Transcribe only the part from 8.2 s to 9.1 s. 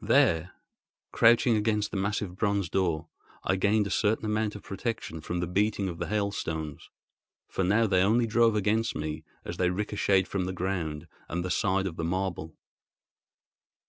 drove against